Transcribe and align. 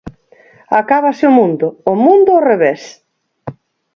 Acábase 0.81 1.23
o 1.31 1.35
mundo, 1.39 1.67
o 1.91 1.93
mundo 2.05 2.29
ao 2.33 2.45
revés. 2.51 2.83